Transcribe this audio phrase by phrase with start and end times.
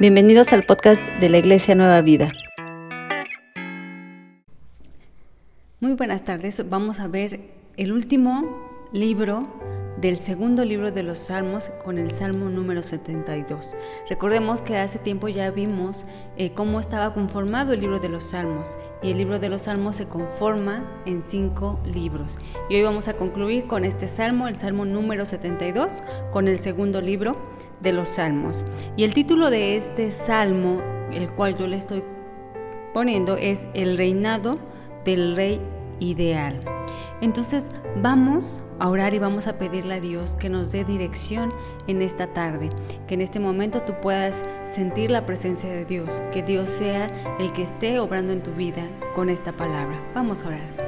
[0.00, 2.32] Bienvenidos al podcast de la Iglesia Nueva Vida.
[5.80, 6.64] Muy buenas tardes.
[6.70, 7.40] Vamos a ver
[7.76, 8.44] el último
[8.92, 9.48] libro
[10.00, 13.74] del segundo libro de los Salmos con el Salmo número 72.
[14.08, 18.78] Recordemos que hace tiempo ya vimos eh, cómo estaba conformado el libro de los Salmos
[19.02, 22.38] y el libro de los Salmos se conforma en cinco libros.
[22.70, 27.00] Y hoy vamos a concluir con este Salmo, el Salmo número 72, con el segundo
[27.00, 28.64] libro de los Salmos.
[28.96, 30.80] Y el título de este Salmo,
[31.12, 32.04] el cual yo le estoy
[32.92, 34.58] poniendo, es El reinado
[35.04, 35.60] del rey
[36.00, 36.60] ideal.
[37.20, 41.52] Entonces vamos a orar y vamos a pedirle a Dios que nos dé dirección
[41.88, 42.70] en esta tarde,
[43.06, 47.10] que en este momento tú puedas sentir la presencia de Dios, que Dios sea
[47.40, 50.00] el que esté obrando en tu vida con esta palabra.
[50.14, 50.87] Vamos a orar.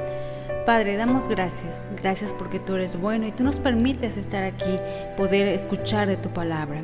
[0.67, 4.79] Padre, damos gracias, gracias porque tú eres bueno y tú nos permites estar aquí,
[5.17, 6.83] poder escuchar de tu palabra.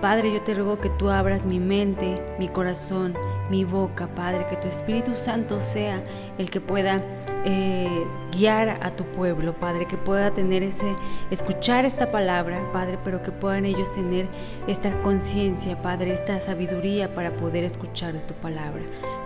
[0.00, 3.14] Padre, yo te ruego que tú abras mi mente, mi corazón,
[3.50, 6.02] mi boca, Padre, que tu Espíritu Santo sea
[6.38, 7.02] el que pueda
[7.44, 10.96] eh, guiar a tu pueblo, Padre, que pueda tener ese,
[11.30, 14.28] escuchar esta palabra, Padre, pero que puedan ellos tener
[14.66, 18.82] esta conciencia, Padre, esta sabiduría para poder escuchar de tu palabra.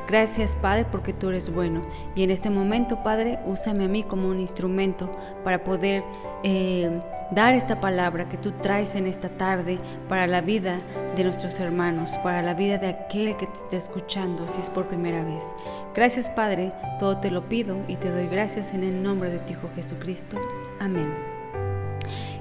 [0.06, 1.82] Gracias, Padre, porque tú eres bueno.
[2.14, 5.10] Y en este momento, Padre, úsame a mí como un instrumento
[5.44, 6.02] para poder
[6.42, 10.80] eh, dar esta palabra que tú traes en esta tarde para la vida
[11.16, 13.76] de nuestros hermanos, para la vida de aquel que te esté
[14.10, 15.54] si es por primera vez.
[15.94, 19.52] Gracias, Padre, todo te lo pido y te doy gracias en el nombre de tu
[19.52, 20.36] Hijo Jesucristo.
[20.80, 21.14] Amén.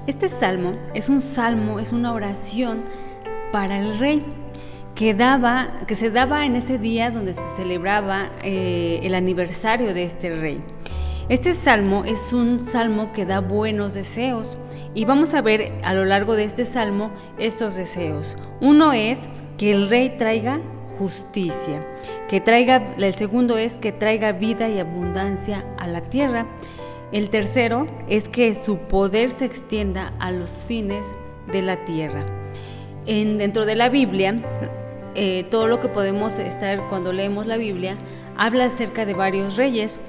[0.08, 2.82] Este salmo es un salmo, es una oración
[3.52, 4.24] para el rey
[4.96, 10.02] que, daba, que se daba en ese día donde se celebraba eh, el aniversario de
[10.02, 10.60] este rey.
[11.28, 14.58] Este salmo es un salmo que da buenos deseos
[14.92, 18.36] y vamos a ver a lo largo de este salmo estos deseos.
[18.60, 20.58] Uno es que el rey traiga
[21.00, 21.82] justicia,
[22.28, 26.46] que traiga, el segundo es que traiga vida y abundancia a la tierra.
[27.10, 31.14] El tercero es que su poder se extienda a los fines
[31.50, 32.22] de la tierra.
[33.06, 34.42] En, dentro de la Biblia,
[35.14, 37.96] eh, todo lo que podemos estar cuando leemos la Biblia
[38.36, 40.00] habla acerca de varios reyes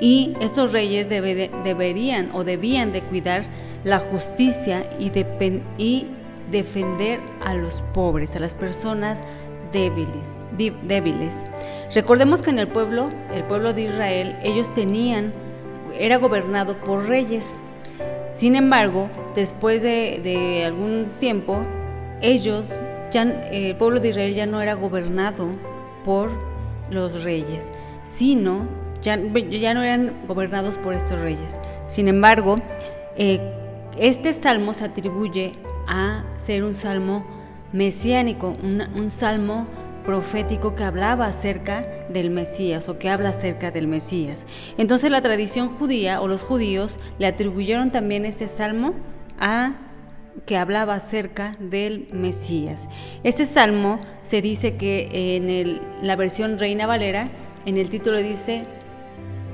[0.00, 3.44] y estos reyes deberían o debían de cuidar
[3.84, 5.12] la justicia y,
[5.78, 6.08] y
[6.50, 9.24] defender a los pobres, a las personas
[9.72, 11.44] débiles, débiles.
[11.94, 15.32] Recordemos que en el pueblo, el pueblo de Israel, ellos tenían,
[15.98, 17.54] era gobernado por reyes.
[18.30, 21.62] Sin embargo, después de, algún tiempo,
[22.20, 25.48] ellos, ya, el pueblo de Israel ya no era gobernado
[26.04, 26.30] por
[26.90, 27.72] los reyes,
[28.04, 28.62] sino
[29.02, 31.60] ya, ya no eran gobernados por estos reyes.
[31.86, 32.56] Sin embargo,
[33.16, 33.40] eh,
[33.98, 35.52] este salmo se atribuye
[35.86, 37.24] a ser un salmo
[37.72, 39.66] mesiánico, un, salmo
[40.04, 44.46] profético que hablaba acerca del Mesías o que habla acerca del Mesías.
[44.78, 48.94] Entonces la tradición judía o los judíos le atribuyeron también este salmo
[49.38, 49.74] a
[50.44, 52.88] que hablaba acerca del Mesías.
[53.24, 57.28] Este salmo se dice que en la versión Reina Valera,
[57.64, 58.62] en el título dice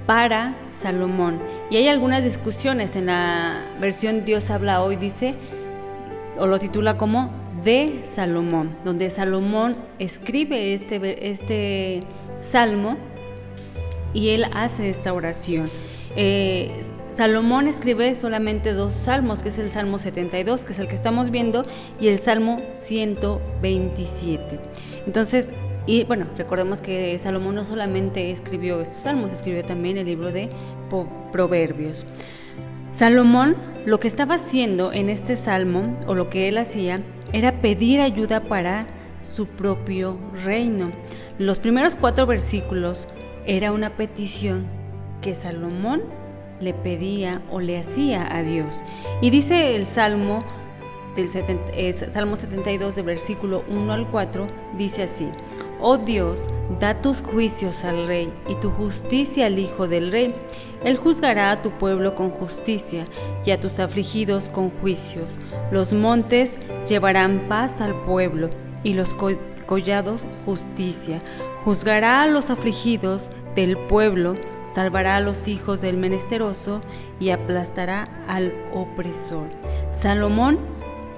[0.07, 1.41] para Salomón.
[1.71, 5.35] Y hay algunas discusiones en la versión Dios habla hoy, dice,
[6.39, 12.03] o lo titula como de Salomón, donde Salomón escribe este, este
[12.41, 12.97] salmo
[14.15, 15.67] y él hace esta oración.
[16.17, 16.71] Eh,
[17.13, 21.31] Salomón escribe solamente dos salmos, que es el Salmo 72, que es el que estamos
[21.31, 21.67] viendo,
[22.01, 24.59] y el Salmo 127.
[25.07, 25.51] Entonces,
[25.87, 30.49] y bueno, recordemos que Salomón no solamente escribió estos salmos, escribió también el libro de
[31.33, 32.07] Proverbios.
[32.93, 38.01] Salomón lo que estaba haciendo en este salmo, o lo que él hacía, era pedir
[38.01, 38.87] ayuda para
[39.23, 40.93] su propio reino.
[41.39, 43.09] Los primeros cuatro versículos
[43.47, 44.67] era una petición
[45.21, 46.03] que Salomón
[46.61, 48.85] le pedía o le hacía a Dios.
[49.21, 50.45] Y dice el Salmo
[51.17, 54.47] del Salmo 72 de versículo 1 al 4
[54.79, 55.29] dice así:
[55.85, 56.45] Oh Dios,
[56.79, 60.33] da tus juicios al rey y tu justicia al hijo del rey.
[60.85, 63.05] Él juzgará a tu pueblo con justicia
[63.45, 65.27] y a tus afligidos con juicios.
[65.73, 66.57] Los montes
[66.89, 68.49] llevarán paz al pueblo
[68.85, 69.17] y los
[69.67, 71.21] collados justicia.
[71.65, 74.35] Juzgará a los afligidos del pueblo,
[74.73, 76.81] salvará a los hijos del menesteroso
[77.19, 79.49] y aplastará al opresor.
[79.91, 80.61] Salomón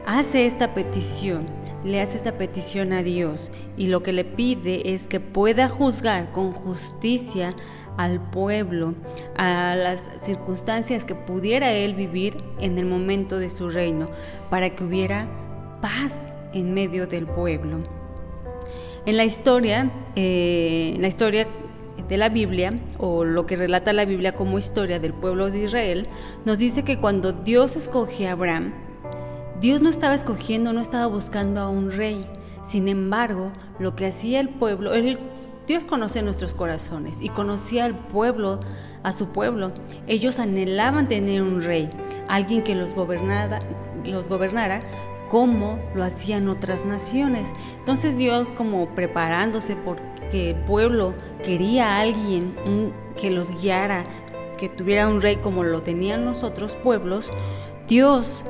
[0.06, 1.46] hace esta petición,
[1.84, 6.32] le hace esta petición a Dios y lo que le pide es que pueda juzgar
[6.32, 7.54] con justicia
[7.96, 8.94] al pueblo,
[9.36, 14.10] a las circunstancias que pudiera él vivir en el momento de su reino,
[14.50, 15.28] para que hubiera
[15.80, 17.78] paz en medio del pueblo.
[19.06, 21.46] En la historia, eh, la historia
[22.08, 26.08] de la Biblia, o lo que relata la Biblia como historia del pueblo de Israel,
[26.44, 28.72] nos dice que cuando Dios escogió a Abraham,
[29.64, 32.26] Dios no estaba escogiendo, no estaba buscando a un rey.
[32.66, 34.92] Sin embargo, lo que hacía el pueblo,
[35.66, 38.60] Dios conoce nuestros corazones y conocía al pueblo,
[39.02, 39.72] a su pueblo.
[40.06, 41.88] Ellos anhelaban tener un rey,
[42.28, 43.62] alguien que los gobernara,
[44.04, 44.82] los gobernara
[45.30, 47.54] como lo hacían otras naciones.
[47.78, 52.54] Entonces Dios como preparándose porque el pueblo quería a alguien
[53.16, 54.04] que los guiara,
[54.58, 57.32] que tuviera un rey como lo tenían los otros pueblos,
[57.88, 58.44] Dios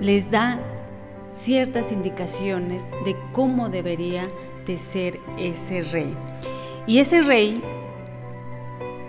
[0.00, 0.58] les da
[1.30, 4.28] ciertas indicaciones de cómo debería
[4.66, 6.14] de ser ese rey.
[6.86, 7.60] Y ese rey,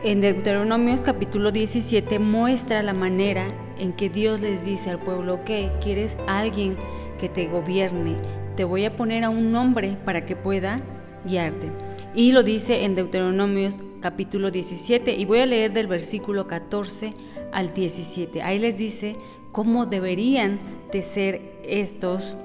[0.04, 3.48] en Deuteronomios capítulo 17, muestra la manera
[3.78, 6.76] en que Dios les dice al pueblo, que quieres alguien
[7.20, 8.16] que te gobierne,
[8.56, 10.80] te voy a poner a un nombre para que pueda
[11.26, 11.72] guiarte.
[12.14, 17.14] Y lo dice en Deuteronomios capítulo 17 y voy a leer del versículo 14
[17.52, 18.42] al 17.
[18.42, 19.16] Ahí les dice
[19.51, 20.60] cómo deberían
[20.92, 22.38] de ser estos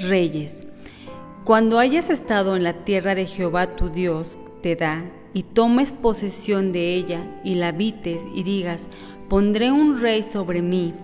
[0.00, 0.66] reyes.
[1.44, 6.72] Cuando hayas estado en la tierra de Jehová tu Dios te da, y tomes posesión
[6.72, 8.88] de ella, y la habites, y digas,
[9.28, 10.94] pondré un rey sobre mí,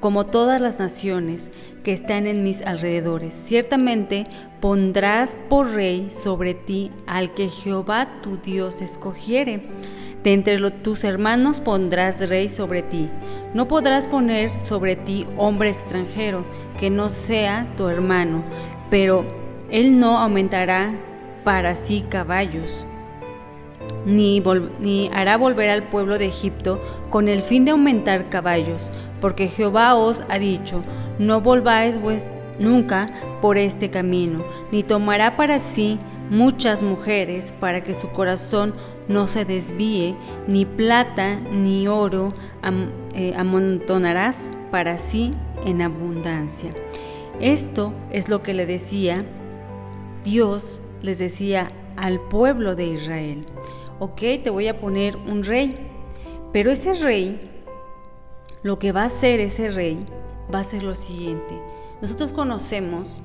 [0.00, 1.50] como todas las naciones
[1.82, 3.34] que están en mis alrededores.
[3.34, 4.26] Ciertamente
[4.60, 9.62] pondrás por rey sobre ti al que Jehová tu Dios escogiere.
[10.22, 13.08] De entre tus hermanos pondrás rey sobre ti.
[13.54, 16.44] No podrás poner sobre ti hombre extranjero
[16.78, 18.44] que no sea tu hermano,
[18.90, 19.24] pero
[19.70, 20.92] él no aumentará
[21.44, 22.84] para sí caballos,
[24.04, 26.80] ni, hará volver al pueblo de Egipto
[27.10, 30.82] con el fin de aumentar caballos, porque Jehová os ha dicho,
[31.18, 31.98] no volváis
[32.58, 33.08] nunca
[33.40, 35.98] por este camino, ni tomará para sí
[36.30, 38.72] muchas mujeres para que su corazón
[39.08, 40.14] no se desvíe,
[40.46, 42.32] ni plata ni oro
[43.14, 45.32] eh, amontonarás para sí
[45.64, 46.72] en abundancia.
[47.40, 49.24] Esto es lo que le decía
[50.24, 53.46] Dios, les decía al pueblo de Israel.
[53.98, 55.76] Ok, te voy a poner un rey,
[56.52, 57.50] pero ese rey,
[58.62, 60.06] lo que va a hacer ese rey,
[60.52, 61.60] va a ser lo siguiente.
[62.00, 63.22] Nosotros conocemos,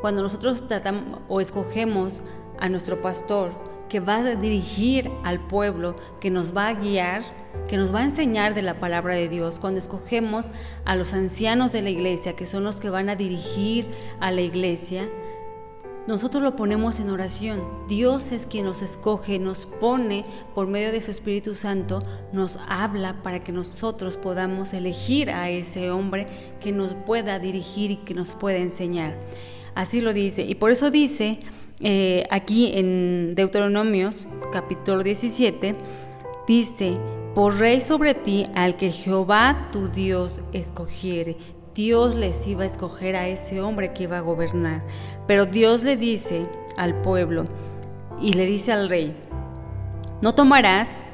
[0.00, 2.22] cuando nosotros tratamos o escogemos
[2.58, 3.50] a nuestro pastor,
[3.88, 7.22] que va a dirigir al pueblo, que nos va a guiar,
[7.68, 9.58] que nos va a enseñar de la palabra de Dios.
[9.58, 10.50] Cuando escogemos
[10.84, 13.90] a los ancianos de la iglesia, que son los que van a dirigir
[14.20, 15.08] a la iglesia,
[16.06, 17.60] nosotros lo ponemos en oración.
[17.88, 20.24] Dios es quien nos escoge, nos pone
[20.54, 22.00] por medio de su Espíritu Santo,
[22.32, 26.28] nos habla para que nosotros podamos elegir a ese hombre
[26.60, 29.18] que nos pueda dirigir y que nos pueda enseñar.
[29.74, 30.42] Así lo dice.
[30.42, 31.40] Y por eso dice
[31.80, 35.74] eh, aquí en Deuteronomios capítulo 17,
[36.46, 36.96] dice,
[37.34, 41.36] por rey sobre ti al que Jehová tu Dios escogiere.
[41.74, 44.82] Dios les iba a escoger a ese hombre que iba a gobernar.
[45.26, 46.46] Pero Dios le dice
[46.78, 47.44] al pueblo
[48.18, 49.14] y le dice al rey,
[50.22, 51.12] no tomarás,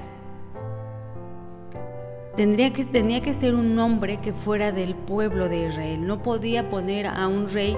[2.36, 6.06] tendría que, tenía que ser un hombre que fuera del pueblo de Israel.
[6.06, 7.76] No podía poner a un rey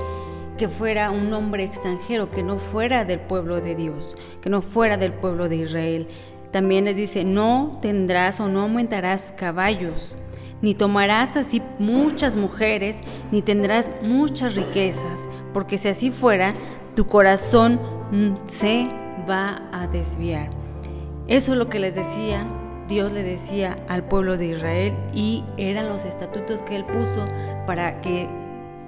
[0.69, 5.13] fuera un hombre extranjero, que no fuera del pueblo de Dios, que no fuera del
[5.13, 6.09] pueblo de Israel.
[6.51, 10.17] También les dice, no tendrás o no aumentarás caballos,
[10.63, 13.03] ni tomarás así muchas mujeres,
[13.33, 16.55] ni tendrás muchas riquezas, porque si así fuera,
[16.95, 17.81] tu corazón
[18.47, 18.87] se
[19.29, 20.51] va a desviar.
[21.27, 22.47] Eso es lo que les decía,
[22.89, 27.25] Dios le decía al pueblo de Israel y eran los estatutos que él puso
[27.67, 28.29] para que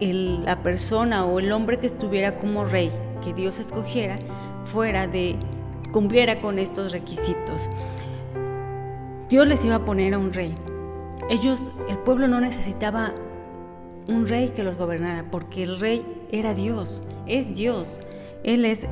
[0.00, 2.90] la persona o el hombre que estuviera como rey,
[3.22, 4.18] que Dios escogiera,
[4.64, 5.36] fuera de,
[5.92, 7.68] cumpliera con estos requisitos.
[9.28, 10.54] Dios les iba a poner a un rey.
[11.28, 13.14] Ellos, el pueblo no necesitaba
[14.08, 18.00] un rey que los gobernara, porque el rey era Dios, es Dios.
[18.44, 18.86] Él es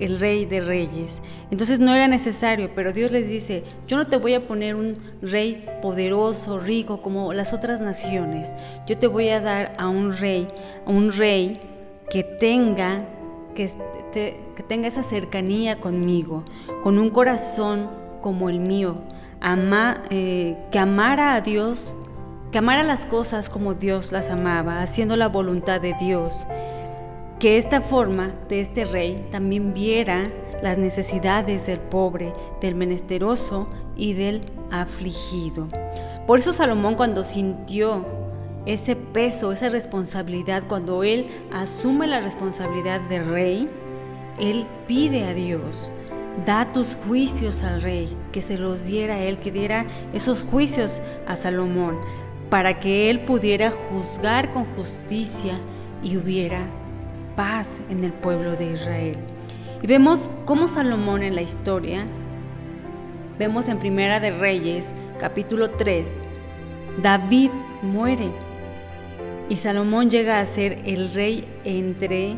[0.00, 1.22] el rey de reyes.
[1.50, 4.96] Entonces no era necesario, pero Dios les dice, yo no te voy a poner un
[5.22, 8.56] rey poderoso, rico, como las otras naciones.
[8.86, 10.48] Yo te voy a dar a un rey,
[10.86, 11.60] a un rey
[12.10, 13.04] que tenga,
[13.54, 13.70] que,
[14.68, 16.44] tenga esa cercanía conmigo,
[16.82, 17.90] con un corazón
[18.22, 18.98] como el mío,
[19.40, 21.94] ama, eh, que amara a Dios,
[22.50, 26.48] que amara las cosas como Dios las amaba, haciendo la voluntad de Dios
[27.40, 30.28] que esta forma de este rey también viera
[30.62, 33.66] las necesidades del pobre, del menesteroso
[33.96, 35.66] y del afligido.
[36.26, 38.04] Por eso Salomón cuando sintió
[38.66, 43.68] ese peso, esa responsabilidad, cuando él asume la responsabilidad de rey,
[44.38, 45.90] él pide a Dios,
[46.44, 51.00] da tus juicios al rey, que se los diera a él, que diera esos juicios
[51.26, 51.98] a Salomón,
[52.50, 55.54] para que él pudiera juzgar con justicia
[56.02, 56.66] y hubiera
[57.36, 59.16] paz en el pueblo de Israel.
[59.82, 62.06] Y vemos cómo Salomón en la historia,
[63.38, 66.24] vemos en Primera de Reyes, capítulo 3,
[67.02, 67.50] David
[67.82, 68.30] muere
[69.48, 72.36] y Salomón llega a ser el rey entre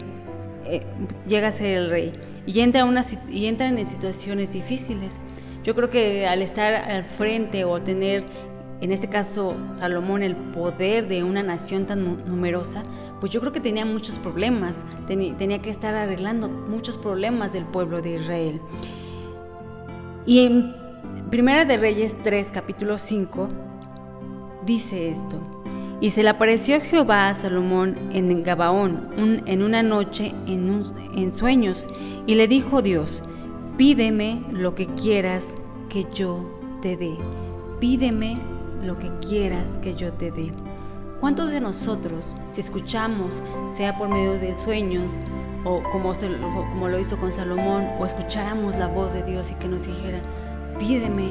[0.64, 0.86] eh,
[1.26, 2.12] llega a ser el rey
[2.46, 5.20] y entra una, y entran en situaciones difíciles.
[5.64, 8.24] Yo creo que al estar al frente o tener
[8.82, 12.82] en este caso Salomón, el poder de una nación tan numerosa,
[13.20, 18.02] pues yo creo que tenía muchos problemas, tenía que estar arreglando muchos problemas del pueblo
[18.02, 18.60] de Israel.
[20.26, 20.74] Y en
[21.30, 23.50] Primera de Reyes 3, capítulo 5,
[24.66, 25.40] dice esto.
[26.00, 29.10] Y se le apareció Jehová a Salomón en Gabaón
[29.46, 30.82] en una noche en,
[31.14, 31.86] en sueños,
[32.26, 33.22] y le dijo Dios,
[33.76, 35.54] pídeme lo que quieras
[35.88, 36.44] que yo
[36.82, 37.16] te dé.
[37.78, 38.51] Pídeme
[38.82, 40.52] lo que quieras que yo te dé.
[41.20, 45.12] ¿Cuántos de nosotros, si escuchamos, sea por medio de sueños,
[45.64, 49.68] o como, como lo hizo con Salomón, o escucháramos la voz de Dios y que
[49.68, 50.18] nos dijera,
[50.80, 51.30] pídeme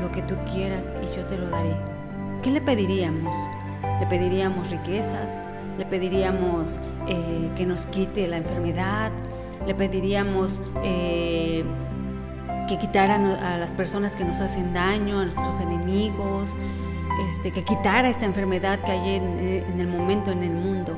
[0.00, 1.74] lo que tú quieras y yo te lo daré?
[2.42, 3.34] ¿Qué le pediríamos?
[4.00, 5.42] ¿Le pediríamos riquezas?
[5.78, 6.78] ¿Le pediríamos
[7.08, 9.10] eh, que nos quite la enfermedad?
[9.66, 11.64] ¿Le pediríamos eh,
[12.68, 16.50] que quitaran a las personas que nos hacen daño, a nuestros enemigos?
[17.18, 20.96] Este, que quitara esta enfermedad que hay en, el momento en el mundo,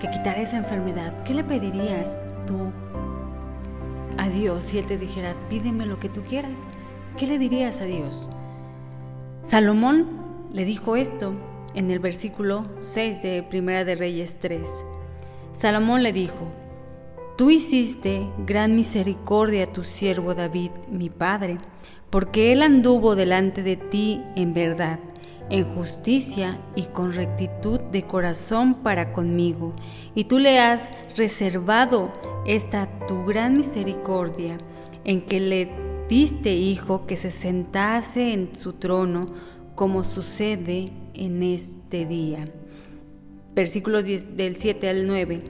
[0.00, 2.72] que quitara esa enfermedad, ¿qué le pedirías tú
[4.16, 6.66] a Dios si Él te dijera, pídeme lo que tú quieras?
[7.16, 8.30] ¿Qué le dirías a Dios?
[9.42, 10.08] Salomón
[10.52, 11.34] le dijo esto
[11.74, 14.84] en el versículo 6 de Primera de Reyes 3.
[15.52, 16.52] Salomón le dijo,
[17.36, 21.58] Tú hiciste gran misericordia a tu siervo David, mi padre,
[22.10, 25.00] porque él anduvo delante de ti en verdad
[25.50, 29.74] en justicia y con rectitud de corazón para conmigo,
[30.14, 32.12] y tú le has reservado
[32.46, 34.58] esta tu gran misericordia,
[35.04, 35.68] en que le
[36.08, 39.34] diste hijo que se sentase en su trono,
[39.74, 42.48] como sucede en este día.
[43.54, 45.42] Versículos del 7 al 9.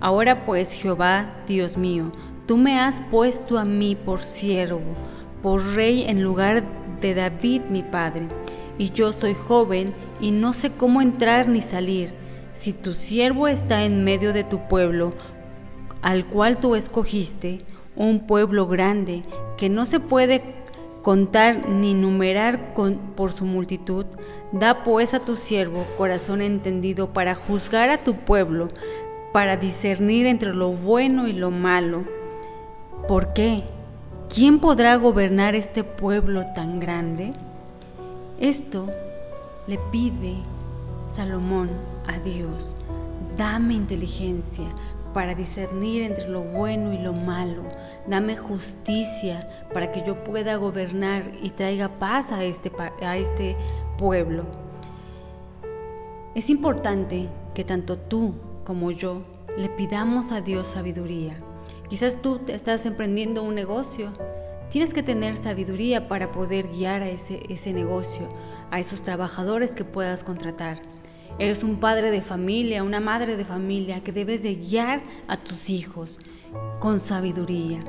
[0.00, 2.12] Ahora pues, Jehová, Dios mío,
[2.46, 4.80] tú me has puesto a mí por siervo,
[5.42, 6.64] por rey en lugar
[7.00, 8.28] de David mi padre
[8.78, 12.14] y yo soy joven y no sé cómo entrar ni salir.
[12.54, 15.12] Si tu siervo está en medio de tu pueblo,
[16.00, 17.58] al cual tú escogiste,
[17.96, 19.22] un pueblo grande
[19.56, 20.42] que no se puede
[21.02, 24.06] contar ni numerar por su multitud,
[24.52, 28.68] da pues a tu siervo corazón entendido para juzgar a tu pueblo,
[29.32, 32.04] para discernir entre lo bueno y lo malo.
[33.08, 33.64] ¿Por qué?
[34.32, 37.32] ¿Quién podrá gobernar este pueblo tan grande?
[38.40, 38.86] Esto
[39.66, 40.36] le pide
[41.08, 41.70] Salomón
[42.06, 42.76] a Dios,
[43.36, 44.66] dame inteligencia
[45.12, 47.64] para discernir entre lo bueno y lo malo,
[48.06, 52.70] dame justicia para que yo pueda gobernar y traiga paz a este,
[53.02, 53.56] a este
[53.98, 54.44] pueblo.
[56.36, 59.22] Es importante que tanto tú como yo
[59.56, 61.36] le pidamos a Dios sabiduría.
[61.88, 64.12] Quizás tú te estás emprendiendo un negocio
[64.70, 68.28] Tienes que tener sabiduría para poder guiar a ese, ese negocio,
[68.70, 70.80] a esos trabajadores que puedas contratar.
[71.38, 75.70] Eres un padre de familia, una madre de familia que debes de guiar a tus
[75.70, 76.20] hijos
[76.80, 77.80] con sabiduría.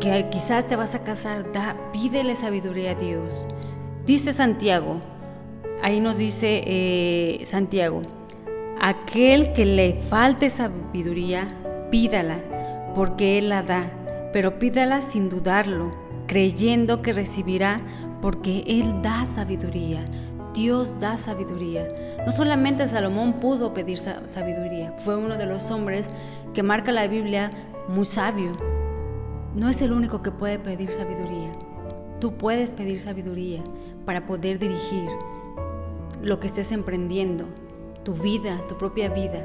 [0.00, 1.46] Que quizás te vas a casar,
[1.92, 3.46] pídele sabiduría a Dios.
[4.04, 5.00] Dice Santiago,
[5.82, 8.02] ahí nos dice eh, Santiago,
[8.80, 11.46] aquel que le falte sabiduría,
[11.90, 12.38] pídala,
[12.96, 14.01] porque Él la da
[14.32, 15.90] pero pídala sin dudarlo,
[16.26, 17.80] creyendo que recibirá,
[18.20, 20.04] porque Él da sabiduría.
[20.54, 21.88] Dios da sabiduría.
[22.26, 26.08] No solamente Salomón pudo pedir sabiduría, fue uno de los hombres
[26.54, 27.50] que marca la Biblia
[27.88, 28.56] muy sabio.
[29.54, 31.52] No es el único que puede pedir sabiduría.
[32.20, 33.62] Tú puedes pedir sabiduría
[34.04, 35.04] para poder dirigir
[36.22, 37.46] lo que estés emprendiendo,
[38.04, 39.42] tu vida, tu propia vida.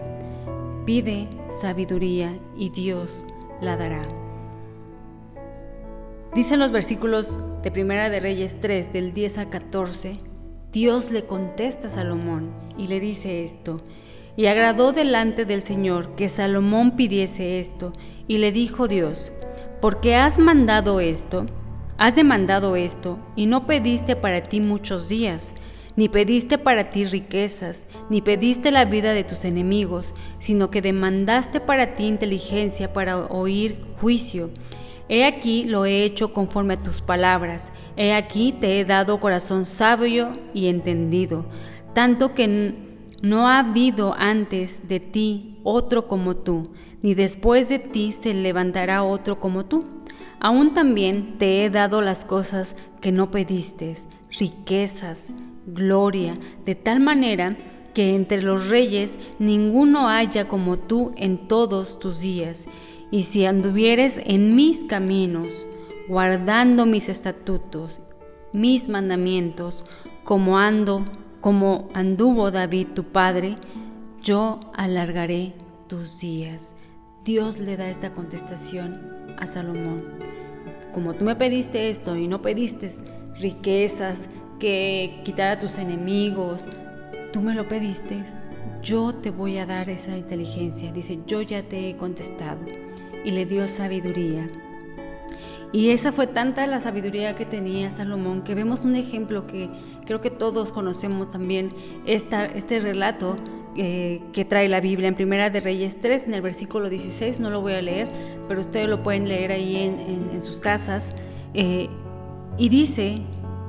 [0.85, 3.25] Pide sabiduría y Dios
[3.61, 4.16] la dará.
[6.37, 10.19] Dicen los versículos de Primera de Reyes 3, del 10 a 14,
[10.71, 13.77] Dios le contesta a Salomón y le dice esto,
[14.35, 17.91] y agradó delante del Señor que Salomón pidiese esto,
[18.27, 19.31] y le dijo Dios,
[19.81, 21.47] porque has mandado esto,
[21.97, 25.55] has demandado esto, y no pediste para ti muchos días,
[25.95, 31.59] ni pediste para ti riquezas, ni pediste la vida de tus enemigos, sino que demandaste
[31.61, 34.51] para ti inteligencia para oír juicio.
[35.09, 39.63] He aquí lo he hecho conforme a tus palabras, he aquí te he dado corazón
[39.63, 41.45] sabio y entendido,
[41.93, 42.75] tanto que
[43.21, 46.71] no ha habido antes de ti otro como tú,
[47.01, 49.85] ni después de ti se levantará otro como tú.
[50.39, 53.95] Aún también te he dado las cosas que no pediste,
[54.37, 55.33] riquezas,
[55.65, 56.35] gloria,
[56.65, 57.57] de tal manera
[57.93, 62.67] que entre los reyes ninguno haya como tú en todos tus días.
[63.11, 65.67] Y si anduvieres en mis caminos,
[66.07, 68.01] guardando mis estatutos,
[68.53, 69.85] mis mandamientos,
[70.23, 71.05] como ando,
[71.41, 73.55] como anduvo David tu padre,
[74.21, 75.53] yo alargaré
[75.87, 76.75] tus días.
[77.23, 78.99] Dios le da esta contestación
[79.37, 80.03] a Salomón.
[80.93, 82.89] Como tú me pediste esto y no pediste
[83.39, 86.67] riquezas, que quitar a tus enemigos.
[87.31, 88.23] Tú me lo pediste,
[88.81, 90.91] yo te voy a dar esa inteligencia.
[90.91, 92.61] Dice, yo ya te he contestado.
[93.27, 94.47] Y le dio sabiduría.
[95.73, 99.69] Y esa fue tanta la sabiduría que tenía Salomón que vemos un ejemplo que
[100.05, 101.73] creo que todos conocemos también
[102.05, 103.35] esta, este relato
[103.75, 107.49] eh, que trae la Biblia en Primera de Reyes 3, en el versículo 16, no
[107.49, 108.07] lo voy a leer,
[108.47, 111.13] pero ustedes lo pueden leer ahí en, sus casas.
[111.53, 111.89] Eh,
[112.57, 113.23] y dice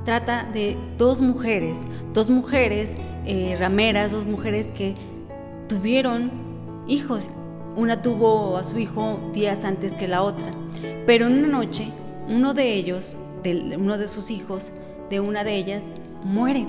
[0.05, 4.95] trata de dos mujeres, dos mujeres eh, rameras, dos mujeres que
[5.67, 6.31] tuvieron
[6.87, 7.29] hijos.
[7.79, 10.51] Una tuvo a su hijo días antes que la otra,
[11.05, 11.87] pero en una noche
[12.27, 13.15] uno de ellos,
[13.77, 14.73] uno de sus hijos,
[15.09, 15.87] de una de ellas,
[16.25, 16.67] muere.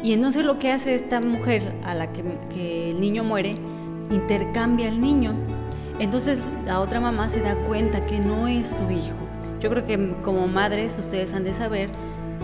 [0.00, 2.22] Y entonces lo que hace esta mujer a la que,
[2.54, 3.56] que el niño muere,
[4.12, 5.34] intercambia al niño.
[5.98, 9.16] Entonces la otra mamá se da cuenta que no es su hijo.
[9.58, 11.90] Yo creo que como madres ustedes han de saber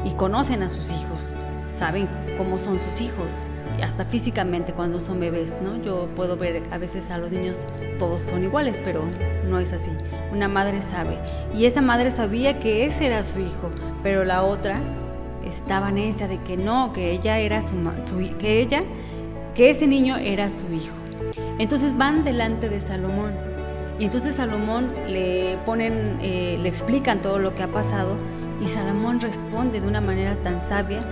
[0.05, 1.37] y conocen a sus hijos,
[1.73, 3.45] saben cómo son sus hijos,
[3.83, 5.83] hasta físicamente cuando son bebés, ¿no?
[5.83, 7.67] Yo puedo ver a veces a los niños
[7.99, 9.03] todos son iguales, pero
[9.49, 9.91] no es así.
[10.33, 11.19] Una madre sabe
[11.55, 13.71] y esa madre sabía que ese era su hijo,
[14.03, 14.81] pero la otra
[15.45, 17.75] estaba necia de que no, que ella era su,
[18.07, 18.83] su que ella,
[19.55, 20.95] que ese niño era su hijo.
[21.59, 23.33] Entonces van delante de Salomón
[23.99, 28.17] y entonces Salomón le ponen, eh, le explican todo lo que ha pasado
[28.61, 31.03] y Salomón responde de una manera tan sabia,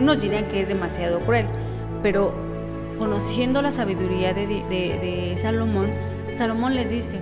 [0.00, 1.46] unos dirían que es demasiado cruel,
[2.02, 2.32] pero
[2.98, 5.90] conociendo la sabiduría de, Salomón,
[6.36, 7.20] Salomón les dice,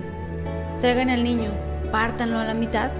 [0.81, 1.51] traigan al niño,
[1.91, 2.91] pártanlo a la mitad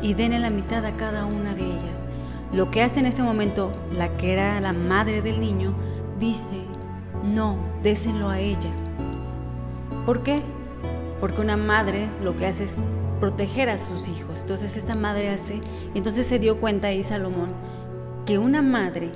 [0.00, 2.06] y denle la mitad a cada una de ellas.
[2.52, 5.74] Lo que hace en ese momento la que era la madre del niño,
[6.18, 6.56] dice,
[7.22, 8.70] no, désenlo a ella.
[10.06, 10.42] ¿Por qué?
[11.20, 12.76] Porque una madre lo que hace es
[13.20, 14.40] proteger a sus hijos.
[14.42, 15.60] Entonces esta madre hace,
[15.94, 17.50] entonces se dio cuenta ahí Salomón
[18.26, 19.12] que una madre,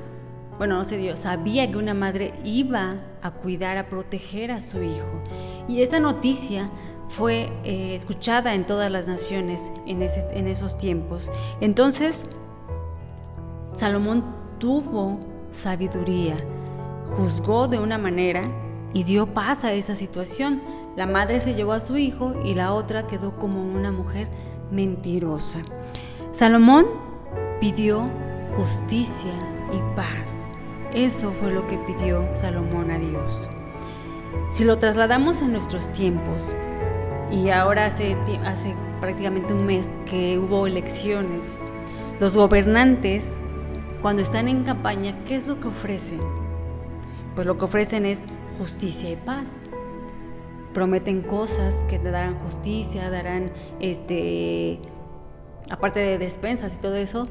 [0.58, 4.82] bueno, no se dio, sabía que una madre iba a cuidar, a proteger a su
[4.82, 5.22] hijo.
[5.68, 6.70] Y esa noticia
[7.08, 11.30] fue eh, escuchada en todas las naciones en, ese, en esos tiempos.
[11.60, 12.24] Entonces,
[13.72, 14.24] Salomón
[14.58, 16.36] tuvo sabiduría,
[17.16, 18.42] juzgó de una manera
[18.92, 20.62] y dio paz a esa situación.
[20.96, 24.28] La madre se llevó a su hijo y la otra quedó como una mujer
[24.70, 25.60] mentirosa.
[26.32, 26.86] Salomón
[27.60, 28.10] pidió
[28.56, 29.32] justicia
[29.72, 30.50] y paz.
[30.94, 33.50] Eso fue lo que pidió Salomón a Dios.
[34.50, 36.54] Si lo trasladamos a nuestros tiempos,
[37.30, 41.58] y ahora hace, hace prácticamente un mes que hubo elecciones,
[42.20, 43.38] los gobernantes,
[44.02, 46.20] cuando están en campaña, ¿qué es lo que ofrecen?
[47.34, 48.26] Pues lo que ofrecen es
[48.58, 49.62] justicia y paz
[50.74, 54.80] prometen cosas que te darán justicia, darán este
[55.70, 57.26] aparte de despensas y todo eso,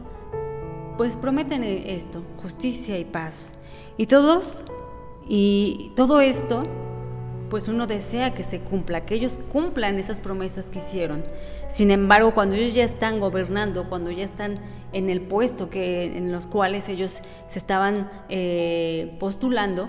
[0.98, 3.54] pues prometen esto, justicia y paz.
[3.98, 4.66] Y todos
[5.28, 6.68] y todo esto
[7.50, 11.24] pues uno desea que se cumpla, que ellos cumplan esas promesas que hicieron.
[11.70, 14.60] Sin embargo, cuando ellos ya están gobernando, cuando ya están
[14.92, 19.88] en el puesto que, en los cuales ellos se estaban eh, postulando,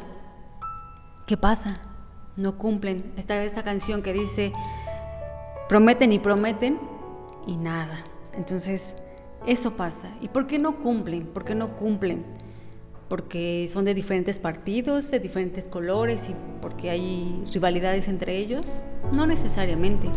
[1.26, 1.80] ¿qué pasa?
[2.36, 3.12] no cumplen.
[3.16, 4.52] Está esa canción que dice,
[5.68, 6.78] prometen y prometen
[7.46, 7.96] y nada.
[8.34, 8.96] Entonces,
[9.46, 10.08] eso pasa.
[10.20, 11.26] ¿Y por qué no cumplen?
[11.26, 12.24] ¿Por qué no cumplen?
[13.08, 18.80] Porque son de diferentes partidos, de diferentes colores y porque hay rivalidades entre ellos.
[19.12, 20.08] No necesariamente.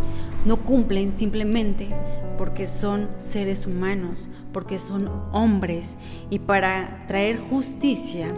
[0.46, 1.90] No cumplen simplemente
[2.38, 5.98] porque son seres humanos, porque son hombres.
[6.30, 8.34] Y para traer justicia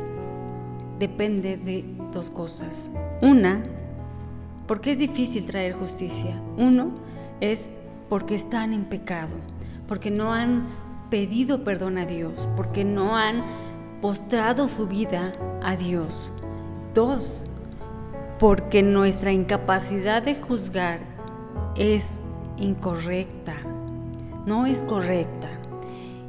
[0.98, 2.92] depende de dos cosas.
[3.22, 3.64] Una,
[4.68, 6.42] porque es difícil traer justicia.
[6.58, 6.94] Uno
[7.42, 7.70] es
[8.10, 9.36] porque están en pecado,
[9.90, 10.68] porque no han
[11.10, 13.44] pedido perdón a Dios, porque no han
[14.02, 16.32] postrado su vida a Dios.
[16.94, 17.44] Dos,
[18.38, 21.00] porque nuestra incapacidad de juzgar
[21.76, 22.22] es
[22.58, 23.56] incorrecta,
[24.46, 25.50] no es correcta.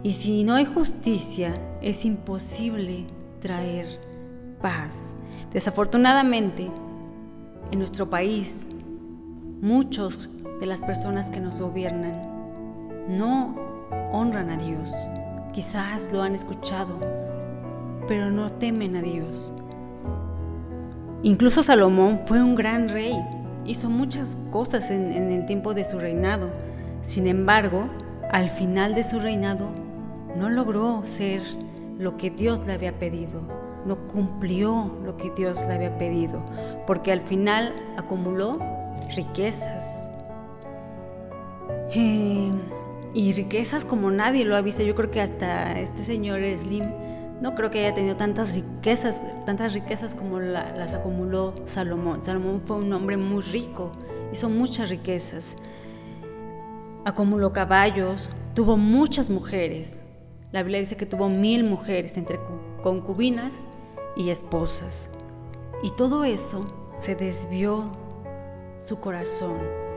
[0.03, 3.07] Y si no hay justicia, es imposible
[3.41, 4.01] traer
[4.63, 5.15] paz.
[5.53, 6.71] Desafortunadamente,
[7.71, 8.67] en nuestro país,
[9.61, 12.40] muchos de las personas que nos gobiernan
[13.11, 13.55] no
[14.13, 14.93] honran a Dios.
[15.53, 16.99] Quizás lo han escuchado,
[18.07, 19.53] pero no temen a Dios.
[21.23, 23.15] Incluso Salomón fue un gran rey,
[23.67, 26.49] hizo muchas cosas en, el tiempo de su reinado.
[27.03, 27.89] Sin embargo,
[28.31, 29.69] al final de su reinado,
[30.37, 31.43] no logró ser
[31.99, 33.43] lo que Dios le había pedido,
[33.85, 36.43] no cumplió lo que Dios le había pedido,
[36.87, 38.59] porque al final acumuló
[39.15, 40.09] riquezas.
[41.93, 42.50] Eh,
[43.13, 44.83] y riquezas como nadie lo ha visto.
[44.83, 46.85] Yo creo que hasta este señor Slim
[47.41, 52.21] no creo que haya tenido tantas riquezas, tantas riquezas como las acumuló Salomón.
[52.21, 53.93] Salomón fue un hombre muy rico,
[54.33, 55.57] hizo muchas riquezas.
[57.05, 60.01] Acumuló caballos, tuvo muchas mujeres.
[60.53, 62.39] La Biblia dice que tuvo mil mujeres entre
[62.83, 63.65] concubinas
[64.17, 65.11] y esposas.
[65.83, 67.91] Y todo eso se desvió
[68.79, 69.90] su corazón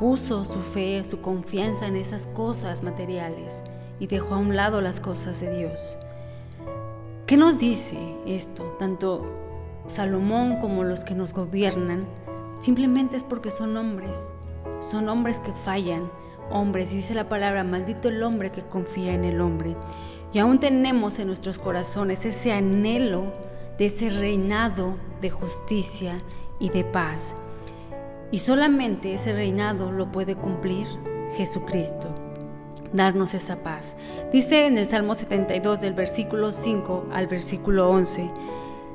[0.00, 3.62] puso su fe, su confianza en esas cosas materiales
[3.98, 5.98] y dejó a un lado las cosas de Dios.
[7.26, 8.64] ¿Qué nos dice esto?
[8.78, 9.26] Tanto
[9.88, 12.06] Salomón como los que nos gobiernan,
[12.60, 14.32] simplemente es porque son hombres,
[14.80, 16.10] son hombres que fallan,
[16.50, 19.76] hombres, dice la palabra, maldito el hombre que confía en el hombre.
[20.32, 23.34] Y aún tenemos en nuestros corazones ese anhelo
[23.76, 26.22] de ese reinado de justicia
[26.58, 27.36] y de paz.
[28.32, 30.86] Y solamente ese reinado lo puede cumplir
[31.36, 32.08] Jesucristo,
[32.92, 33.96] darnos esa paz.
[34.32, 38.30] Dice en el Salmo 72 del versículo 5 al versículo 11,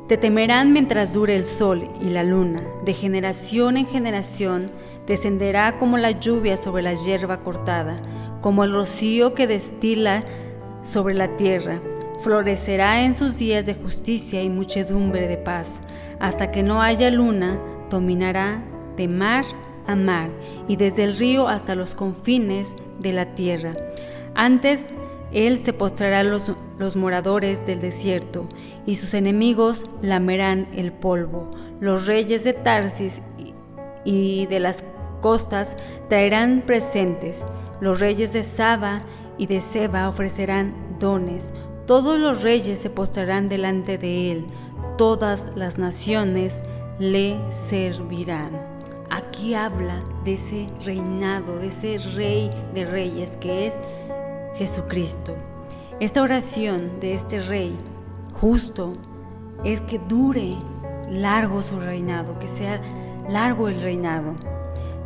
[0.08, 4.72] Te temerán mientras dure el sol y la luna, de generación en generación
[5.06, 8.02] descenderá como la lluvia sobre la hierba cortada,
[8.42, 10.24] como el rocío que destila
[10.84, 11.82] sobre la tierra.
[12.22, 15.82] Florecerá en sus días de justicia y muchedumbre de paz.
[16.20, 18.64] Hasta que no haya luna, dominará
[18.96, 19.46] de mar
[19.88, 20.30] a mar
[20.68, 23.76] y desde el río hasta los confines de la tierra.
[24.34, 24.88] Antes
[25.32, 28.48] él se postrará los, los moradores del desierto
[28.86, 31.52] y sus enemigos lamerán el polvo.
[31.80, 33.22] Los reyes de Tarsis
[34.04, 34.84] y de las
[35.22, 35.76] costas
[36.10, 37.46] traerán presentes.
[37.82, 39.02] Los reyes de Saba
[39.38, 41.54] y de Seba ofrecerán dones.
[41.86, 44.46] Todos los reyes se postrarán delante de él.
[44.98, 46.64] Todas las naciones
[47.00, 48.75] le servirán
[49.10, 53.80] aquí habla de ese reinado, de ese rey de reyes que es
[54.56, 55.36] Jesucristo.
[56.00, 57.78] Esta oración de este rey
[58.34, 58.94] justo
[59.64, 60.56] es que dure
[61.10, 62.82] largo su reinado, que sea
[63.30, 64.36] largo el reinado.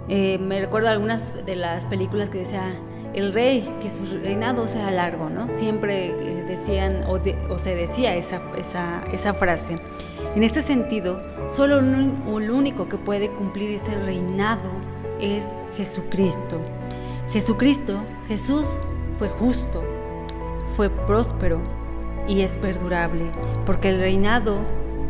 [0.08, 2.74] Eh, me recuerdo algunas de las películas que decía
[3.13, 5.50] el rey, que su reinado sea largo, ¿no?
[5.50, 7.19] Siempre eh, decían o,
[7.58, 9.78] se decía esa, frase.
[10.36, 14.69] En este sentido, solo el único que puede cumplir ese reinado
[15.19, 15.45] es
[15.76, 16.62] Jesucristo.
[17.32, 18.80] Jesucristo, Jesús
[19.17, 19.84] fue justo,
[20.76, 21.62] fue próspero
[22.28, 23.26] y es perdurable,
[23.65, 24.60] porque el reinado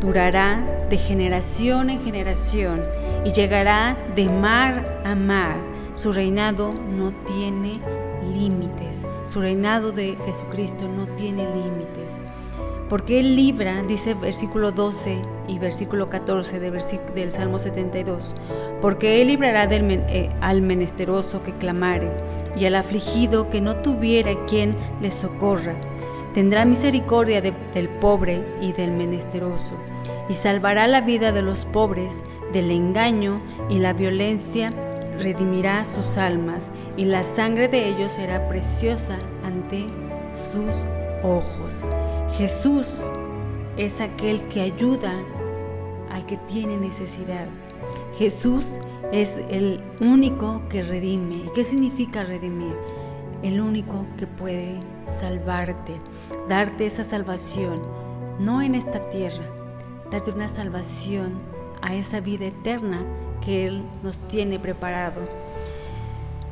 [0.00, 2.82] durará de generación en generación
[3.24, 5.69] y llegará de mar a mar.
[6.00, 7.78] Su reinado no tiene
[8.32, 9.06] límites.
[9.24, 12.22] Su reinado de Jesucristo no tiene límites
[12.88, 18.34] porque Él libra, dice versículo 12 y versículo 14 del Salmo 72,
[18.80, 22.10] porque Él librará eh, al menesteroso que clamare
[22.56, 25.76] y al afligido que no tuviera quien le socorra.
[26.32, 29.74] Tendrá misericordia del pobre y del menesteroso,
[30.30, 34.72] y salvará la vida de los pobres del engaño y la violencia
[35.20, 39.86] redimirá sus almas, y la sangre de ellos será preciosa ante
[40.32, 40.86] sus
[41.22, 41.86] ojos.
[42.32, 43.10] Jesús
[43.76, 45.12] es aquel que ayuda
[46.10, 47.48] al que tiene necesidad.
[48.14, 48.78] Jesús
[49.12, 51.36] es el único que redime.
[51.36, 52.74] ¿Y qué significa redimir?
[53.42, 56.00] El único que puede salvarte,
[56.48, 57.80] darte esa salvación,
[58.38, 59.44] no en esta tierra,
[60.10, 61.38] darte una salvación
[61.80, 62.98] a esa vida eterna
[63.44, 65.20] que Él nos tiene preparado.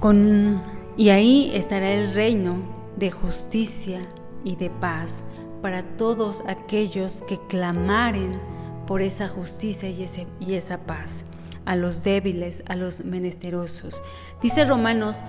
[0.00, 0.62] Con,
[0.96, 2.56] y ahí estará el reino
[2.96, 4.00] de justicia,
[4.44, 5.24] y de paz
[5.62, 8.40] para todos aquellos que clamaren
[8.86, 11.24] por esa justicia y, ese, y esa paz,
[11.66, 14.02] a los débiles, a los menesterosos.
[14.40, 15.22] Dice Romanos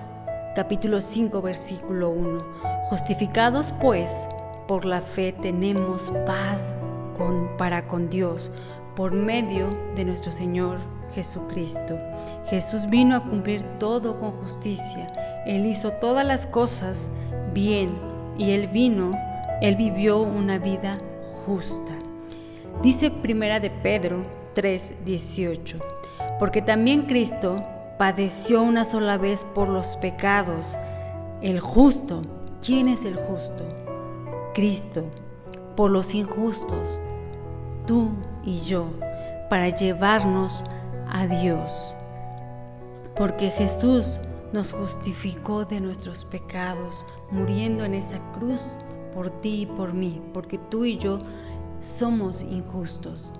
[0.54, 2.44] capítulo 5 versículo 1,
[2.84, 4.28] justificados pues
[4.66, 6.76] por la fe tenemos paz
[7.18, 8.52] con, para con Dios
[8.96, 10.78] por medio de nuestro Señor
[11.14, 11.98] Jesucristo.
[12.46, 15.06] Jesús vino a cumplir todo con justicia.
[15.46, 17.10] Él hizo todas las cosas
[17.52, 17.98] bien
[18.36, 19.10] y él vino,
[19.60, 20.98] él vivió una vida
[21.44, 21.92] justa.
[22.82, 24.22] Dice Primera de Pedro
[24.54, 25.78] 3:18,
[26.38, 27.62] porque también Cristo
[27.98, 30.78] padeció una sola vez por los pecados,
[31.42, 32.22] el justo.
[32.64, 33.64] ¿Quién es el justo?
[34.54, 35.04] Cristo,
[35.76, 37.00] por los injustos,
[37.86, 38.10] tú
[38.44, 38.86] y yo,
[39.48, 40.79] para llevarnos a
[41.26, 41.94] Dios.
[43.16, 44.20] Porque Jesús
[44.52, 48.78] nos justificó de nuestros pecados, muriendo en esa cruz
[49.14, 51.18] por ti y por mí, porque tú y yo
[51.80, 53.32] somos injustos.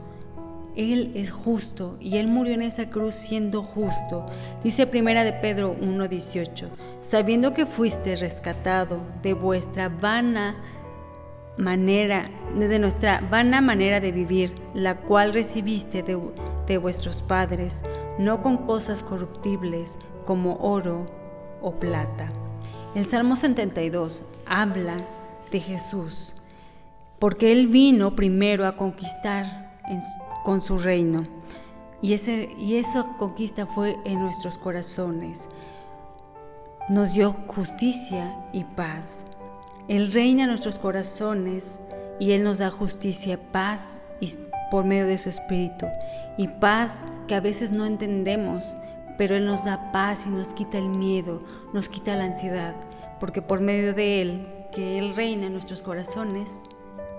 [0.77, 4.27] Él es justo y Él murió en esa cruz siendo justo.
[4.63, 6.69] Dice primera de Pedro 1.18,
[7.01, 10.57] sabiendo que fuiste rescatado de vuestra vana
[11.59, 16.19] manera, de nuestra vana manera de vivir, la cual recibiste de,
[16.71, 17.83] de vuestros padres,
[18.19, 21.07] no con cosas corruptibles como oro
[21.61, 22.31] o plata.
[22.95, 24.97] El Salmo 72 habla
[25.51, 26.35] de Jesús,
[27.19, 29.81] porque Él vino primero a conquistar
[30.45, 31.25] con su reino.
[32.03, 32.15] Y,
[32.59, 35.49] y esa conquista fue en nuestros corazones.
[36.89, 39.25] Nos dio justicia y paz.
[39.89, 41.81] Él reina en nuestros corazones
[42.21, 44.29] y Él nos da justicia, paz y
[44.71, 45.87] por medio de su Espíritu.
[46.37, 48.77] Y paz que a veces no entendemos,
[49.19, 52.75] pero Él nos da paz y nos quita el miedo, nos quita la ansiedad,
[53.19, 56.65] porque por medio de Él, que Él reina en nuestros corazones,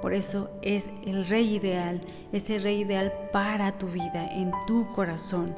[0.01, 5.53] por eso es el rey ideal, ese rey ideal para tu vida, en tu corazón.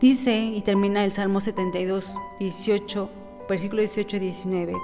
[0.00, 3.10] Dice y termina el Salmo 72, 18,
[3.48, 4.74] versículo 18 y 19.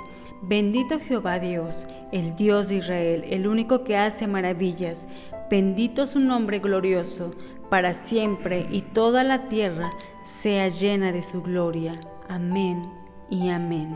[0.45, 5.07] Bendito Jehová Dios, el Dios de Israel, el único que hace maravillas.
[5.53, 7.35] Bendito su nombre glorioso,
[7.69, 9.93] para siempre, y toda la tierra
[10.25, 11.95] sea llena de su gloria.
[12.27, 12.91] Amén
[13.29, 13.95] y amén.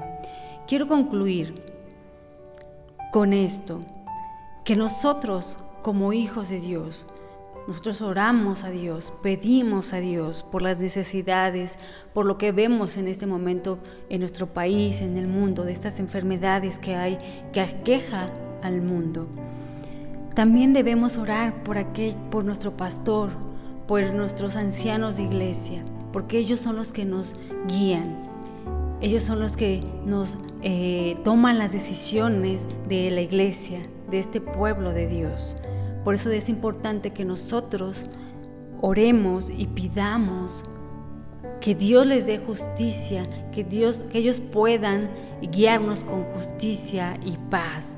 [0.68, 1.64] Quiero concluir
[3.10, 3.80] con esto,
[4.66, 7.06] que nosotros como hijos de Dios,
[7.66, 11.78] nosotros oramos a Dios, pedimos a Dios por las necesidades,
[12.12, 13.78] por lo que vemos en este momento
[14.10, 17.16] en nuestro país, en el mundo, de estas enfermedades que hay,
[17.54, 18.30] que aqueja
[18.62, 19.30] al mundo.
[20.37, 23.31] También debemos orar por, aquel, por nuestro pastor,
[23.88, 28.20] por nuestros ancianos de iglesia, porque ellos son los que nos guían.
[29.01, 34.92] Ellos son los que nos eh, toman las decisiones de la iglesia, de este pueblo
[34.92, 35.57] de Dios.
[36.05, 38.05] Por eso es importante que nosotros
[38.83, 40.66] oremos y pidamos
[41.62, 45.09] que Dios les dé justicia, que Dios que ellos puedan
[45.40, 47.96] guiarnos con justicia y paz.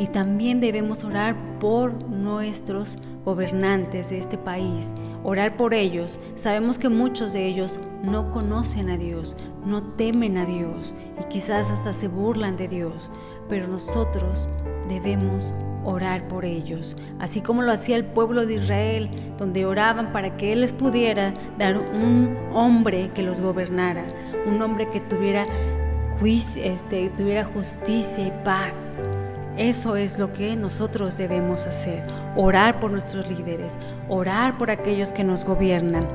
[0.00, 6.18] Y también debemos orar por nuestros gobernantes de este país, orar por ellos.
[6.36, 9.36] Sabemos que muchos de ellos no conocen a Dios,
[9.66, 13.10] no temen a Dios y quizás hasta se burlan de Dios,
[13.50, 14.48] pero nosotros
[14.88, 20.34] debemos orar por ellos, así como lo hacía el pueblo de Israel, donde oraban para
[20.38, 24.06] que Él les pudiera dar un hombre que los gobernara,
[24.46, 25.46] un hombre que tuviera,
[26.18, 28.94] juicio, este, tuviera justicia y paz.
[29.56, 35.24] Eso es lo que nosotros debemos hacer, orar por nuestros líderes, orar por aquellos que
[35.24, 36.08] nos gobiernan.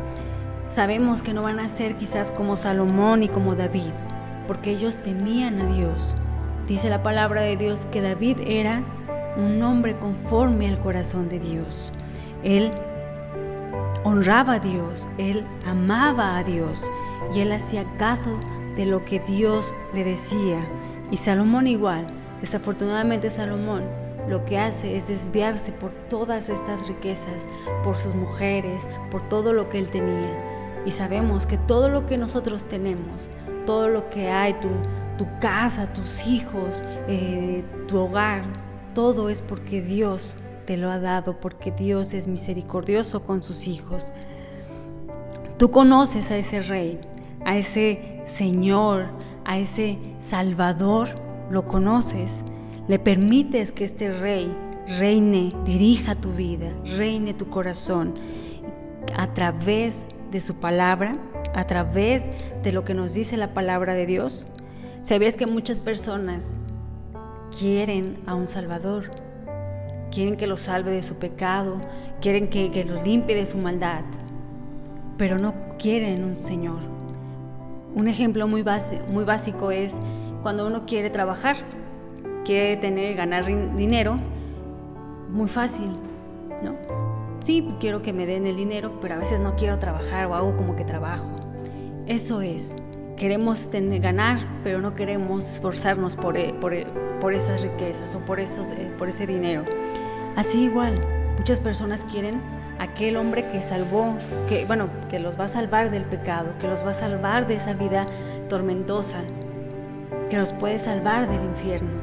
[0.69, 3.91] Sabemos que no van a ser quizás como Salomón y como David,
[4.48, 6.15] porque ellos temían a Dios.
[6.67, 8.84] Dice la palabra de Dios que David era
[9.38, 11.91] un hombre conforme al corazón de Dios.
[12.43, 12.71] Él
[14.04, 16.89] honraba a Dios, él amaba a Dios
[17.34, 18.39] y él hacía caso
[18.76, 20.60] de lo que Dios le decía.
[21.12, 22.08] Y Salomón igual,
[22.41, 23.84] desafortunadamente Salomón
[24.28, 27.48] lo que hace es desviarse por todas estas riquezas,
[27.84, 30.84] por sus mujeres, por todo lo que él tenía.
[30.86, 33.30] Y sabemos que todo lo que nosotros tenemos,
[33.65, 34.69] todo lo que hay, tu,
[35.17, 38.43] tu casa, tus hijos, eh, tu hogar,
[38.93, 44.12] todo es porque Dios te lo ha dado, porque Dios es misericordioso con sus hijos.
[45.58, 47.00] Tú conoces a ese rey,
[47.45, 49.08] a ese Señor,
[49.45, 52.43] a ese Salvador, lo conoces.
[52.88, 54.55] Le permites que este rey
[54.99, 58.13] reine, dirija tu vida, reine tu corazón
[59.15, 61.13] a través de su palabra,
[61.53, 62.29] a través
[62.63, 64.47] de lo que nos dice la palabra de Dios.
[65.01, 66.58] ¿Sabías que muchas personas
[67.58, 69.12] quieren a un Salvador,
[70.12, 71.79] quieren que los salve de su pecado,
[72.21, 74.03] quieren que, los limpie de su maldad,
[75.17, 76.79] pero no quieren un Señor.
[77.95, 78.65] Un ejemplo muy,
[79.10, 79.99] muy básico es
[80.45, 81.58] cuando uno quiere trabajar
[82.43, 84.19] quiere tener, ganar dinero,
[85.27, 85.89] muy fácil,
[86.63, 86.75] ¿no?
[87.39, 90.36] Sí, pues quiero que me den el dinero, pero a veces no quiero trabajar o
[90.36, 91.31] hago como que trabajo.
[92.05, 92.75] Eso es,
[93.17, 96.86] queremos tener, ganar, pero no queremos esforzarnos por, eh, por, eh,
[97.19, 99.65] por esas riquezas o por, esos, eh, por ese dinero.
[100.36, 100.99] Así igual,
[101.39, 102.39] muchas personas quieren
[102.77, 104.13] aquel hombre que salvó,
[104.47, 107.55] que bueno, que los va a salvar del pecado, que los va a salvar de
[107.55, 108.05] esa vida
[108.47, 109.23] tormentosa,
[110.30, 112.02] que los puede salvar del infierno.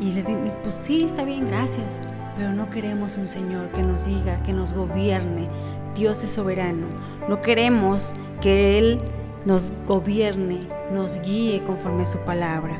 [0.00, 2.00] Y le digo, pues sí, está bien, gracias,
[2.36, 5.48] pero no queremos un Señor que nos diga, que nos gobierne.
[5.94, 6.86] Dios es soberano.
[7.28, 9.00] No queremos que Él
[9.44, 12.78] nos gobierne, nos guíe conforme a su palabra.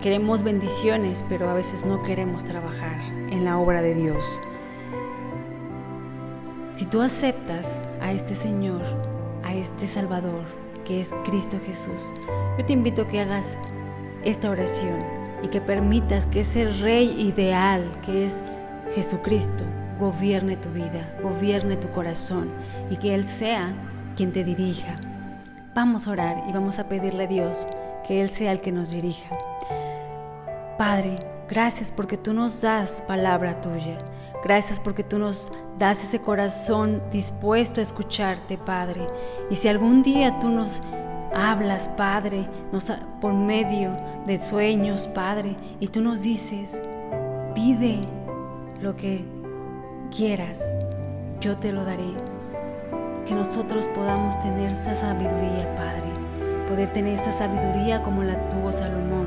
[0.00, 4.40] Queremos bendiciones, pero a veces no queremos trabajar en la obra de Dios.
[6.72, 8.82] Si tú aceptas a este Señor,
[9.42, 10.44] a este Salvador,
[10.88, 12.14] que es Cristo Jesús,
[12.58, 13.58] yo te invito a que hagas
[14.24, 15.04] esta oración
[15.42, 18.42] y que permitas que ese Rey ideal, que es
[18.94, 19.64] Jesucristo,
[20.00, 22.50] gobierne tu vida, gobierne tu corazón
[22.90, 23.66] y que Él sea
[24.16, 24.98] quien te dirija.
[25.74, 27.68] Vamos a orar y vamos a pedirle a Dios
[28.06, 29.36] que Él sea el que nos dirija.
[30.78, 33.98] Padre, gracias porque tú nos das palabra tuya.
[34.44, 39.06] Gracias porque tú nos das ese corazón dispuesto a escucharte, Padre.
[39.50, 40.80] Y si algún día tú nos
[41.34, 42.48] hablas, Padre,
[43.20, 46.80] por medio de sueños, Padre, y tú nos dices,
[47.54, 48.06] pide
[48.80, 49.24] lo que
[50.16, 50.62] quieras,
[51.40, 52.14] yo te lo daré.
[53.26, 56.66] Que nosotros podamos tener esa sabiduría, Padre.
[56.68, 59.26] Poder tener esa sabiduría como la tuvo Salomón.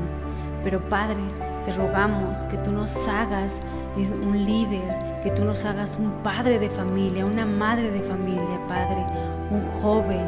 [0.64, 1.20] Pero, Padre,
[1.64, 3.60] te rogamos que tú nos hagas
[3.96, 9.04] un líder, que tú nos hagas un padre de familia, una madre de familia, Padre,
[9.50, 10.26] un joven,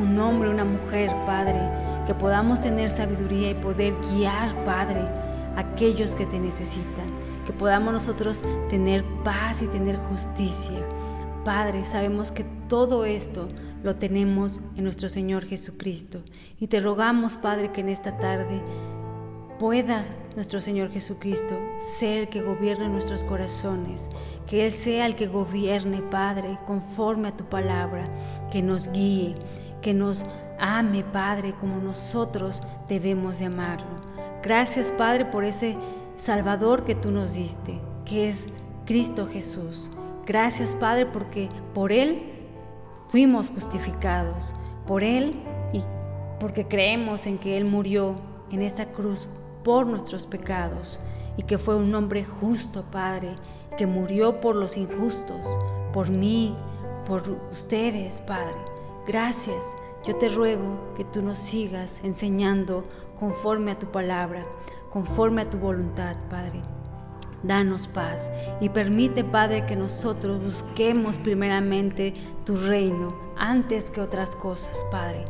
[0.00, 1.60] un hombre, una mujer, Padre,
[2.06, 5.00] que podamos tener sabiduría y poder guiar, Padre,
[5.56, 7.06] a aquellos que te necesitan,
[7.46, 10.78] que podamos nosotros tener paz y tener justicia.
[11.44, 13.48] Padre, sabemos que todo esto
[13.82, 16.22] lo tenemos en nuestro Señor Jesucristo
[16.58, 18.62] y te rogamos, Padre, que en esta tarde
[19.64, 21.54] pueda nuestro Señor Jesucristo
[21.98, 24.10] ser el que gobierne nuestros corazones,
[24.46, 28.04] que Él sea el que gobierne, Padre, conforme a tu palabra,
[28.52, 29.34] que nos guíe,
[29.80, 30.26] que nos
[30.60, 33.86] ame, Padre, como nosotros debemos de amarlo.
[34.42, 35.78] Gracias, Padre, por ese
[36.18, 38.48] Salvador que tú nos diste, que es
[38.84, 39.90] Cristo Jesús.
[40.26, 42.18] Gracias, Padre, porque por Él
[43.08, 44.54] fuimos justificados,
[44.86, 45.32] por Él
[45.72, 45.80] y
[46.38, 48.16] porque creemos en que Él murió
[48.50, 49.26] en esa cruz
[49.64, 51.00] por nuestros pecados
[51.36, 53.34] y que fue un hombre justo, Padre,
[53.76, 55.46] que murió por los injustos,
[55.92, 56.56] por mí,
[57.06, 58.54] por ustedes, Padre.
[59.06, 59.64] Gracias.
[60.06, 62.84] Yo te ruego que tú nos sigas enseñando
[63.18, 64.44] conforme a tu palabra,
[64.90, 66.60] conforme a tu voluntad, Padre.
[67.42, 74.84] Danos paz y permite, Padre, que nosotros busquemos primeramente tu reino antes que otras cosas,
[74.90, 75.24] Padre.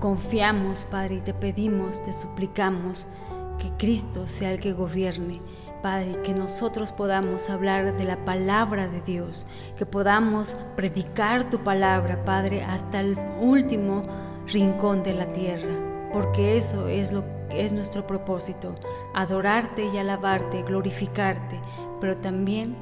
[0.00, 3.08] Confiamos, Padre, y te pedimos, te suplicamos
[3.58, 5.40] que Cristo sea el que gobierne.
[5.82, 12.24] Padre, que nosotros podamos hablar de la palabra de Dios, que podamos predicar tu palabra,
[12.24, 14.02] Padre, hasta el último
[14.48, 18.74] rincón de la tierra, porque eso es lo que es nuestro propósito,
[19.14, 21.60] adorarte y alabarte, glorificarte,
[22.00, 22.76] pero también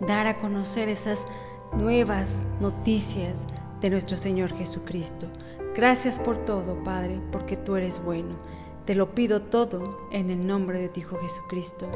[0.00, 1.26] dar a conocer esas
[1.72, 3.46] nuevas noticias
[3.80, 5.26] de nuestro Señor Jesucristo.
[5.74, 8.36] Gracias por todo, Padre, porque tú eres bueno.
[8.84, 11.88] Te lo pido todo en el nombre de tu Hijo Jesucristo.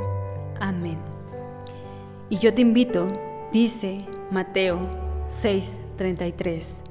[0.61, 0.99] Amén.
[2.31, 3.09] Y yo te invito,
[3.53, 4.79] dice Mateo
[5.29, 6.83] 6:33,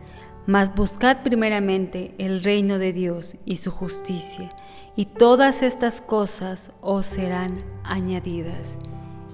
[0.46, 4.50] mas buscad primeramente el reino de Dios y su justicia,
[4.96, 8.78] y todas estas cosas os serán añadidas.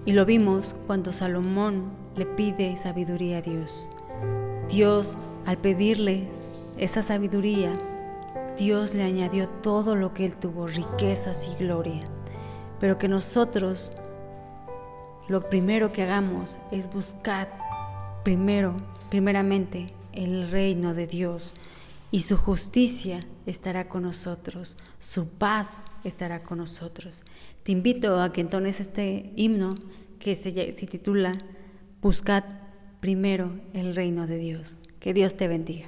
[0.05, 3.87] Y lo vimos cuando Salomón le pide sabiduría a Dios.
[4.69, 7.73] Dios, al pedirles esa sabiduría,
[8.57, 12.07] Dios le añadió todo lo que él tuvo, riquezas y gloria.
[12.79, 13.91] Pero que nosotros
[15.27, 17.57] lo primero que hagamos es buscar
[18.23, 18.75] primero,
[19.09, 21.53] primeramente, el reino de Dios
[22.11, 27.23] y su justicia estará con nosotros, su paz estará con nosotros.
[27.63, 29.75] Te invito a que entones este himno
[30.19, 31.33] que se, se titula
[32.01, 32.43] Buscad
[32.99, 34.77] primero el reino de Dios.
[34.99, 35.87] Que Dios te bendiga.